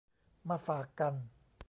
[0.49, 1.13] มาฝากกัน